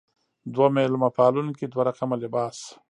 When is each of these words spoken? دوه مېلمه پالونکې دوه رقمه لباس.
دوه 0.53 0.67
مېلمه 0.75 1.09
پالونکې 1.17 1.65
دوه 1.67 1.83
رقمه 1.89 2.15
لباس. 2.23 2.57